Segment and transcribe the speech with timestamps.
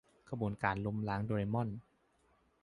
[0.29, 1.69] ขบวนการล้มล้างโดเรม่อน!